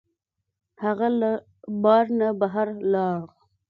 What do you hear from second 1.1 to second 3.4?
له بار نه بهر لاړ.